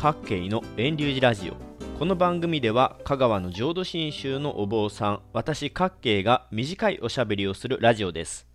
[0.00, 1.54] 各系の遠流寺ラジオ。
[1.98, 8.46] この番組では香川の浄土真宗のお坊さん私各系が短いおしゃべりをするラジオです。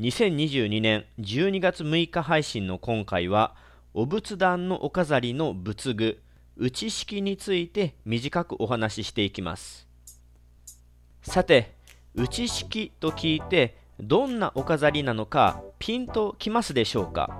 [0.00, 3.54] 2022年12月6日配信の今回は
[3.92, 6.22] お仏壇のお飾りの仏具
[6.56, 9.86] 内式について短くお話ししていきます。
[11.20, 11.74] さて
[12.14, 17.38] 内式と聞いてどんなお飾りなのかピンときますでしょうか？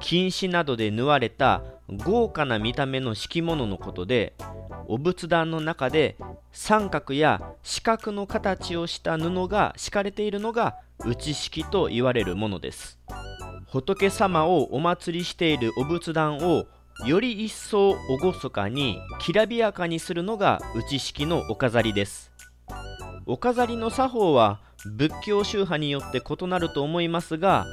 [0.00, 1.62] 金糸などで縫われた
[1.98, 4.34] 豪華な見た目の敷物のことで
[4.86, 6.16] お仏壇の中で
[6.52, 12.98] 三角や四角の形をした布が敷かれているのが内敷と言われるものです。
[13.70, 16.66] 仏様をお祭りしているお仏壇を
[17.06, 22.32] より一層厳かにきらびやかにするのが内敷のお飾りです。
[23.24, 27.66] お飾りの作法は仏教宗派によって異なると思いますが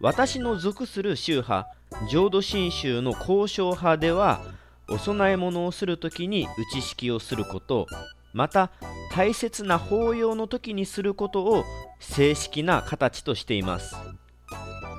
[0.00, 1.68] 私の属する宗派
[2.10, 4.40] 浄土真宗の交渉派では
[4.88, 7.86] お供え物をする時に内式をすること
[8.32, 8.70] また
[9.12, 11.64] 大切な法要の時にすることを
[12.00, 13.94] 正式な形としています。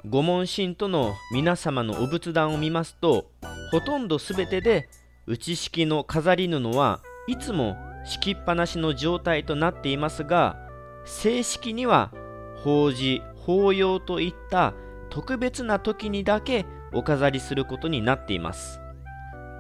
[0.10, 3.32] 御門神との皆様のお仏壇を見ますと
[3.72, 4.88] ほとんど全てで
[5.26, 10.58] 内式の飾り布はいつも敷きっぱなしの状態となっていますが
[11.06, 12.12] 正式には
[12.58, 14.74] 法事法要といった
[15.10, 16.66] 特別な時にだけ
[16.96, 18.80] お飾りすることになっています。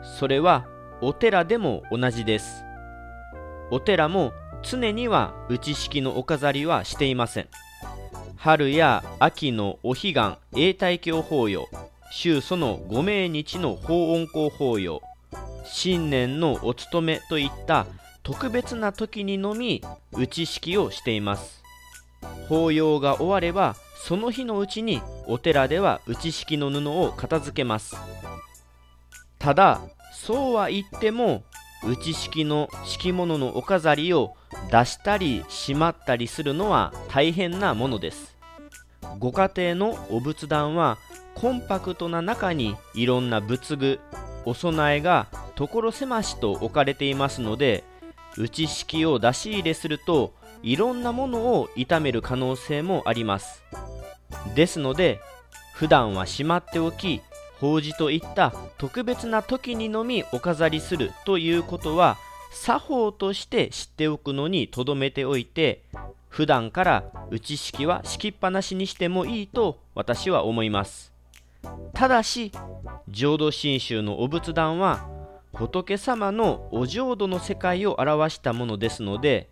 [0.01, 0.65] それは
[1.01, 2.63] お寺でも同じです。
[3.69, 4.31] お寺も
[4.63, 7.49] 常には内式のお飾りはしていません。
[8.37, 11.67] 春や秋のお彼岸永代教法要
[12.11, 15.01] 宗祖のご命日の法恩公法要
[15.65, 17.87] 新年のお勤めといった
[18.23, 19.83] 特別な時にのみ
[20.13, 21.63] 内式をしています。
[22.47, 23.75] 法要が終われば
[24.07, 27.95] その日のうちにお寺では内敷の布を片付けます。
[29.39, 29.81] ただ
[30.13, 31.43] そうは言っても
[31.83, 34.35] 内敷の敷物のお飾りを
[34.69, 38.37] 出したりしまったりするのは大変なものです。
[39.17, 40.99] ご家庭のお仏壇は
[41.33, 43.99] コンパクトな中にいろんな仏具
[44.45, 47.83] お供えが所狭しと置かれていますので
[48.37, 53.63] 内式を出し入れするといろんなものを傷める可能性もあります。
[54.53, 55.19] ですので
[55.73, 57.21] 普段はしまっておき
[57.59, 62.17] 法事といった特別な時にのみお飾りするということは
[62.51, 65.81] 作法として知っておくのにとどめておいて
[66.29, 71.13] 普段から内式は敷きっぱなしにしてもいいと私は思います。
[71.93, 72.51] ただし
[73.09, 75.07] 浄土真宗のお仏壇は
[75.53, 79.49] 仏様のお浄土の世界を表したものですので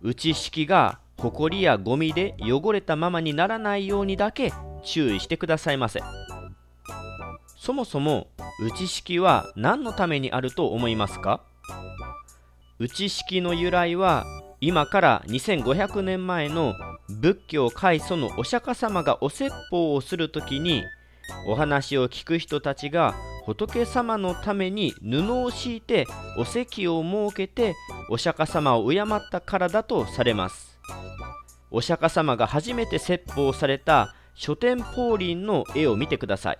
[0.00, 6.00] 内敷が埃やゴミで汚れたままにならないようにだけ注意してくださいませ。
[7.56, 8.28] そもそも
[8.60, 11.42] 内敷は何のためにあると思いますか？
[12.78, 14.24] 内敷の由来は
[14.62, 16.74] 今から2500年前の
[17.10, 20.84] 仏教開祖のお釈迦様がお説法をするときに
[21.46, 23.14] お話を聞く人たちが
[23.44, 26.06] 仏様のために布を敷いて
[26.38, 27.74] お席を設けて
[28.08, 30.79] お釈迦様を敬ったからだとされます。
[31.70, 36.58] お釈迦様が初めて説法された書店法輪の絵を見てください。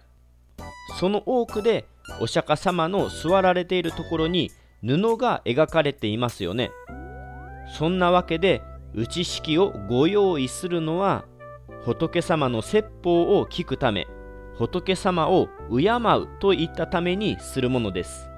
[0.98, 1.87] その多くで
[2.21, 4.50] お釈迦様の座られているところに
[4.82, 6.70] 布が描かれていますよね。
[7.78, 8.62] そんなわけで
[8.94, 11.25] 内式をご用意するのは
[11.84, 14.06] 仏様の説法を聞くため
[14.56, 18.28] 仏様を敬うといったためにするものです。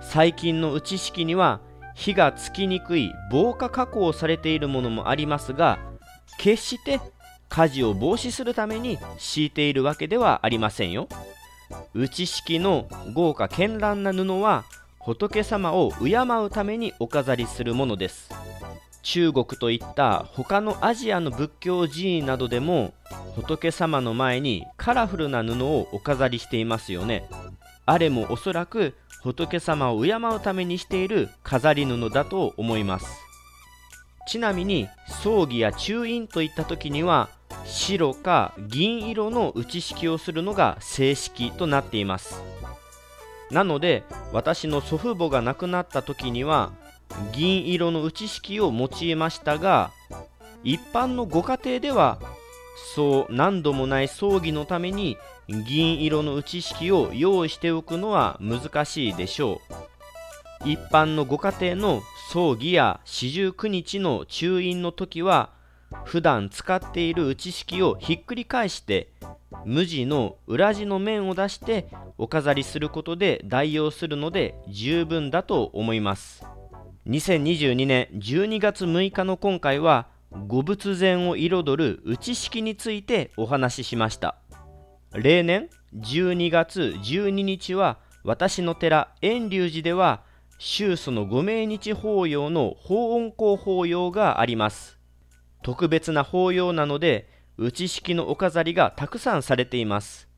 [0.00, 1.60] 最近の内式には
[1.94, 5.78] 火がつきにくい防火加工されているものもありますが
[6.38, 7.00] 決して
[7.48, 11.06] 火事を防止するために敷いているわけではありませんよ。
[11.94, 14.64] 内式の豪華絢爛な布は
[14.98, 18.30] 仏様を敬うためにお飾りするものです。
[19.02, 22.94] 中国といった他のアジアの仏教寺院などでも
[23.34, 27.28] 仏様の前にカラフルな布をお飾りしていますよね。
[27.84, 33.20] あれもおそらく仏様を敬うためにしている飾り布だと思います。
[34.28, 34.88] ちなみに
[35.22, 37.28] 葬儀や中院といった時には
[37.64, 42.42] 白か銀色の内式をするのが正式となっています。
[43.50, 46.72] なので私の祖父母が亡くなった時には
[47.32, 49.90] 銀色の内式を用いましたが
[50.64, 52.18] 一般のご家庭では
[52.94, 55.18] そう何度もない葬儀のために
[55.48, 59.60] 銀色の内式を用意しておくのは難しいでしょ
[60.64, 60.68] う。
[60.68, 65.50] 一般のご家庭の葬儀や四十九日の中院の時は
[66.04, 69.12] 普段使っている打ち式をひっくり返して
[69.64, 76.44] 無地の裏地の面を出してお飾りすることで代用するので十分だと思います。
[77.08, 80.06] 2022年12月6日の今回は
[80.46, 84.36] ご仏前を彩る打ち式についてお話ししました。
[85.14, 90.22] 例年12月12日は私の寺遠隆寺では
[90.58, 94.98] 宗祖のご命日法要の法音香法要があります。
[95.62, 97.28] 特別な法要なので
[97.58, 100.28] 打ち式のお飾りがたくさんされています。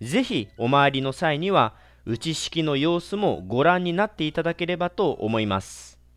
[0.00, 1.74] ぜひお参りの際には
[2.06, 5.97] 打ち式の様子もご覧になっていただければと思います。